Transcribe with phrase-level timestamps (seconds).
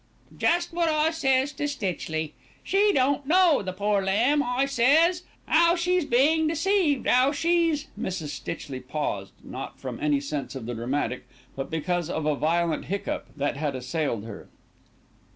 [0.35, 5.75] "Jest wot I says to Stitchley, 'She don't know, the poor lamb,' I says, ''ow
[5.77, 8.29] she's bein' deceived, 'ow she's'" Mrs.
[8.29, 13.25] Stitchley paused, not from any sense of the dramatic; but because of a violent hiccough
[13.37, 14.49] that had assailed her.